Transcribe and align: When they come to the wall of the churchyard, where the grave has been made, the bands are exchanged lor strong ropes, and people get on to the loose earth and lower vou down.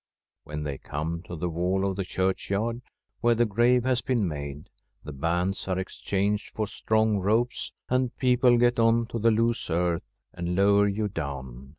When 0.45 0.63
they 0.63 0.79
come 0.79 1.21
to 1.27 1.35
the 1.35 1.47
wall 1.47 1.87
of 1.87 1.95
the 1.95 2.03
churchyard, 2.03 2.81
where 3.19 3.35
the 3.35 3.45
grave 3.45 3.83
has 3.83 4.01
been 4.01 4.27
made, 4.27 4.71
the 5.03 5.13
bands 5.13 5.67
are 5.67 5.77
exchanged 5.77 6.57
lor 6.57 6.65
strong 6.65 7.19
ropes, 7.19 7.71
and 7.87 8.17
people 8.17 8.57
get 8.57 8.79
on 8.79 9.05
to 9.09 9.19
the 9.19 9.29
loose 9.29 9.69
earth 9.69 10.01
and 10.33 10.55
lower 10.55 10.89
vou 10.89 11.07
down. 11.07 11.69